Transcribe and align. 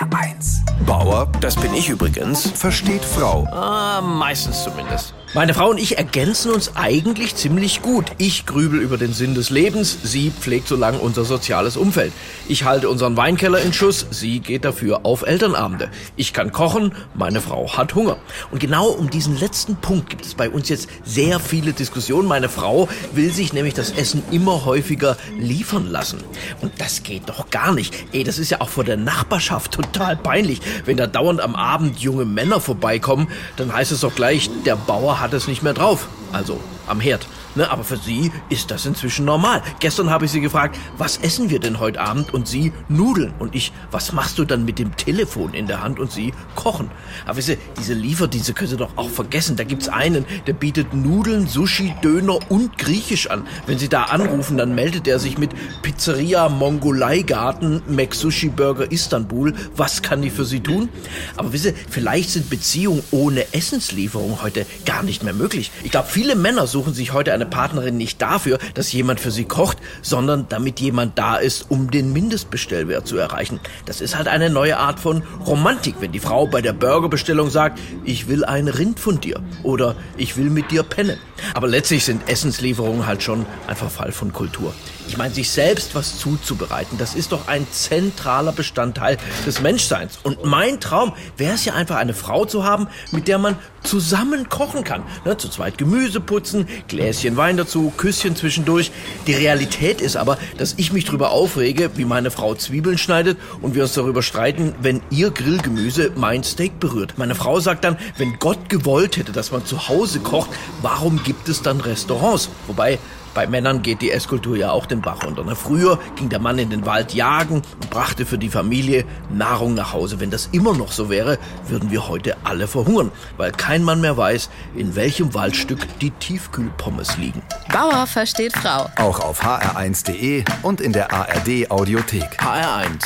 HR1. 0.00 0.60
Bauer, 0.86 1.26
Das 1.40 1.56
bin 1.56 1.74
ich 1.74 1.88
übrigens. 1.88 2.50
versteht 2.52 3.04
Frau. 3.04 3.44
Ah, 3.50 4.00
meistens 4.00 4.62
zumindest. 4.62 5.12
Meine 5.34 5.52
Frau 5.52 5.68
und 5.68 5.78
ich 5.78 5.98
ergänzen 5.98 6.50
uns 6.50 6.74
eigentlich 6.74 7.36
ziemlich 7.36 7.82
gut. 7.82 8.06
Ich 8.16 8.46
grübel 8.46 8.80
über 8.80 8.96
den 8.96 9.12
Sinn 9.12 9.34
des 9.34 9.50
Lebens, 9.50 9.98
sie 10.02 10.30
pflegt 10.30 10.66
so 10.66 10.74
lang 10.74 10.98
unser 10.98 11.26
soziales 11.26 11.76
Umfeld. 11.76 12.14
Ich 12.48 12.64
halte 12.64 12.88
unseren 12.88 13.14
Weinkeller 13.18 13.60
in 13.60 13.74
Schuss, 13.74 14.06
sie 14.10 14.40
geht 14.40 14.64
dafür 14.64 15.00
auf 15.04 15.26
Elternabende. 15.26 15.90
Ich 16.16 16.32
kann 16.32 16.50
kochen, 16.50 16.94
meine 17.12 17.42
Frau 17.42 17.76
hat 17.76 17.94
Hunger. 17.94 18.16
Und 18.50 18.60
genau 18.60 18.88
um 18.88 19.10
diesen 19.10 19.38
letzten 19.38 19.76
Punkt 19.76 20.08
gibt 20.08 20.24
es 20.24 20.34
bei 20.34 20.48
uns 20.48 20.70
jetzt 20.70 20.88
sehr 21.04 21.40
viele 21.40 21.74
Diskussionen. 21.74 22.26
Meine 22.26 22.48
Frau 22.48 22.88
will 23.12 23.30
sich 23.30 23.52
nämlich 23.52 23.74
das 23.74 23.90
Essen 23.90 24.22
immer 24.30 24.64
häufiger 24.64 25.18
liefern 25.38 25.90
lassen. 25.90 26.24
Und 26.62 26.72
das 26.80 27.02
geht 27.02 27.28
doch 27.28 27.50
gar 27.50 27.74
nicht. 27.74 27.94
Ey, 28.12 28.24
das 28.24 28.38
ist 28.38 28.48
ja 28.48 28.62
auch 28.62 28.70
vor 28.70 28.84
der 28.84 28.96
Nachbarschaft 28.96 29.72
total 29.72 30.16
peinlich. 30.16 30.62
Wenn 30.86 30.96
da 30.96 31.06
dauernd 31.06 31.42
am 31.42 31.54
Abend 31.54 31.98
junge 31.98 32.24
Männer 32.24 32.62
vorbeikommen, 32.62 33.28
dann 33.56 33.74
heißt 33.74 33.92
es 33.92 34.00
doch 34.00 34.14
gleich, 34.14 34.48
der 34.64 34.76
Bauer 34.76 35.17
hat 35.20 35.32
es 35.32 35.46
nicht 35.48 35.62
mehr 35.62 35.74
drauf. 35.74 36.08
Also 36.32 36.60
am 36.86 37.00
Herd. 37.00 37.26
Ne, 37.54 37.70
aber 37.70 37.84
für 37.84 37.96
sie 37.96 38.30
ist 38.48 38.70
das 38.70 38.86
inzwischen 38.86 39.24
normal. 39.24 39.62
Gestern 39.80 40.10
habe 40.10 40.26
ich 40.26 40.30
sie 40.30 40.40
gefragt, 40.40 40.78
was 40.96 41.16
essen 41.18 41.50
wir 41.50 41.58
denn 41.58 41.80
heute 41.80 42.00
Abend? 42.00 42.32
Und 42.32 42.46
sie, 42.46 42.72
Nudeln. 42.88 43.32
Und 43.38 43.54
ich, 43.54 43.72
was 43.90 44.12
machst 44.12 44.38
du 44.38 44.44
dann 44.44 44.64
mit 44.64 44.78
dem 44.78 44.96
Telefon 44.96 45.54
in 45.54 45.66
der 45.66 45.82
Hand? 45.82 45.98
Und 45.98 46.12
sie, 46.12 46.32
kochen. 46.54 46.90
Aber 47.26 47.36
wisst 47.36 47.56
diese 47.78 47.94
Lieferdienste 47.94 48.52
könnt 48.52 48.70
ihr 48.70 48.76
doch 48.76 48.96
auch 48.96 49.10
vergessen. 49.10 49.56
Da 49.56 49.64
gibt's 49.64 49.88
einen, 49.88 50.24
der 50.46 50.52
bietet 50.52 50.94
Nudeln, 50.94 51.46
Sushi, 51.46 51.94
Döner 52.02 52.38
und 52.50 52.78
Griechisch 52.78 53.30
an. 53.30 53.46
Wenn 53.66 53.78
sie 53.78 53.88
da 53.88 54.04
anrufen, 54.04 54.56
dann 54.56 54.74
meldet 54.74 55.08
er 55.08 55.18
sich 55.18 55.38
mit 55.38 55.50
Pizzeria 55.82 56.48
Mongolei-Garten, 56.48 57.82
Sushi 58.12 58.48
Burger 58.48 58.90
Istanbul. 58.90 59.54
Was 59.76 60.02
kann 60.02 60.22
die 60.22 60.30
für 60.30 60.44
sie 60.44 60.60
tun? 60.60 60.88
Aber 61.36 61.52
wisst 61.52 61.66
ihr, 61.66 61.74
vielleicht 61.88 62.30
sind 62.30 62.50
Beziehungen 62.50 63.02
ohne 63.10 63.52
Essenslieferung 63.52 64.42
heute 64.42 64.66
gar 64.84 65.02
nicht 65.02 65.22
mehr 65.22 65.32
möglich. 65.34 65.70
Ich 65.84 65.90
glaube, 65.90 66.08
viele 66.08 66.34
Männer 66.34 66.66
suchen 66.66 66.94
sich 66.94 67.12
heute 67.12 67.32
eine 67.32 67.46
Partnerin 67.48 67.96
nicht 67.96 68.22
dafür, 68.22 68.58
dass 68.74 68.92
jemand 68.92 69.20
für 69.20 69.30
sie 69.30 69.44
kocht, 69.44 69.78
sondern 70.02 70.46
damit 70.48 70.80
jemand 70.80 71.18
da 71.18 71.36
ist, 71.36 71.70
um 71.70 71.90
den 71.90 72.12
Mindestbestellwert 72.12 73.06
zu 73.06 73.16
erreichen. 73.16 73.60
Das 73.86 74.00
ist 74.00 74.16
halt 74.16 74.28
eine 74.28 74.50
neue 74.50 74.78
Art 74.78 75.00
von 75.00 75.22
Romantik, 75.46 75.96
wenn 76.00 76.12
die 76.12 76.20
Frau 76.20 76.46
bei 76.46 76.62
der 76.62 76.72
Burgerbestellung 76.72 77.50
sagt, 77.50 77.80
ich 78.04 78.28
will 78.28 78.44
ein 78.44 78.68
Rind 78.68 79.00
von 79.00 79.20
dir 79.20 79.40
oder 79.62 79.96
ich 80.16 80.36
will 80.36 80.50
mit 80.50 80.70
dir 80.70 80.82
pennen. 80.82 81.18
Aber 81.54 81.68
letztlich 81.68 82.04
sind 82.04 82.28
Essenslieferungen 82.28 83.06
halt 83.06 83.22
schon 83.22 83.46
ein 83.66 83.76
Verfall 83.76 84.12
von 84.12 84.32
Kultur. 84.32 84.74
Ich 85.06 85.16
meine, 85.16 85.32
sich 85.32 85.50
selbst 85.50 85.94
was 85.94 86.18
zuzubereiten, 86.18 86.98
das 86.98 87.14
ist 87.14 87.32
doch 87.32 87.48
ein 87.48 87.66
zentraler 87.70 88.52
Bestandteil 88.52 89.16
des 89.46 89.62
Menschseins. 89.62 90.18
Und 90.22 90.44
mein 90.44 90.80
Traum 90.80 91.14
wäre 91.36 91.54
es 91.54 91.64
ja 91.64 91.72
einfach, 91.72 91.96
eine 91.96 92.12
Frau 92.12 92.44
zu 92.44 92.64
haben, 92.64 92.88
mit 93.10 93.26
der 93.26 93.38
man 93.38 93.56
zusammen 93.82 94.48
kochen 94.48 94.84
kann. 94.84 95.02
Ne, 95.24 95.36
zu 95.36 95.48
zweit 95.48 95.78
Gemüse 95.78 96.20
putzen, 96.20 96.68
Gläschen 96.88 97.27
Wein 97.36 97.56
dazu, 97.56 97.92
Küsschen 97.96 98.36
zwischendurch. 98.36 98.90
Die 99.26 99.34
Realität 99.34 100.00
ist 100.00 100.16
aber, 100.16 100.38
dass 100.56 100.74
ich 100.76 100.92
mich 100.92 101.04
darüber 101.04 101.30
aufrege, 101.30 101.90
wie 101.96 102.04
meine 102.04 102.30
Frau 102.30 102.54
Zwiebeln 102.54 102.98
schneidet 102.98 103.38
und 103.60 103.74
wir 103.74 103.82
uns 103.82 103.92
darüber 103.92 104.22
streiten, 104.22 104.74
wenn 104.80 105.00
ihr 105.10 105.30
Grillgemüse 105.30 106.12
mein 106.16 106.44
Steak 106.44 106.80
berührt. 106.80 107.18
Meine 107.18 107.34
Frau 107.34 107.60
sagt 107.60 107.84
dann, 107.84 107.98
wenn 108.16 108.38
Gott 108.38 108.68
gewollt 108.68 109.16
hätte, 109.16 109.32
dass 109.32 109.52
man 109.52 109.64
zu 109.64 109.88
Hause 109.88 110.20
kocht, 110.20 110.50
warum 110.82 111.22
gibt 111.22 111.48
es 111.48 111.62
dann 111.62 111.80
Restaurants? 111.80 112.48
Wobei, 112.66 112.98
bei 113.38 113.46
Männern 113.46 113.82
geht 113.82 114.02
die 114.02 114.10
Esskultur 114.10 114.56
ja 114.56 114.72
auch 114.72 114.84
den 114.84 115.00
Bach 115.00 115.24
runter. 115.24 115.44
Ne? 115.44 115.54
Früher 115.54 116.00
ging 116.16 116.28
der 116.28 116.40
Mann 116.40 116.58
in 116.58 116.70
den 116.70 116.84
Wald 116.86 117.14
jagen 117.14 117.62
und 117.80 117.88
brachte 117.88 118.26
für 118.26 118.36
die 118.36 118.48
Familie 118.48 119.04
Nahrung 119.30 119.74
nach 119.74 119.92
Hause. 119.92 120.18
Wenn 120.18 120.32
das 120.32 120.48
immer 120.50 120.74
noch 120.74 120.90
so 120.90 121.08
wäre, 121.08 121.38
würden 121.68 121.92
wir 121.92 122.08
heute 122.08 122.36
alle 122.42 122.66
verhungern, 122.66 123.12
weil 123.36 123.52
kein 123.52 123.84
Mann 123.84 124.00
mehr 124.00 124.16
weiß, 124.16 124.50
in 124.74 124.96
welchem 124.96 125.34
Waldstück 125.34 125.86
die 126.00 126.10
Tiefkühlpommes 126.10 127.16
liegen. 127.16 127.40
Bauer 127.72 128.08
versteht 128.08 128.54
Frau. 128.54 128.90
Auch 128.96 129.20
auf 129.20 129.44
hr1.de 129.44 130.44
und 130.62 130.80
in 130.80 130.92
der 130.92 131.12
ARD 131.12 131.70
Audiothek. 131.70 132.40
HR1. 132.40 133.04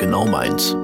Genau 0.00 0.26
meins. 0.26 0.74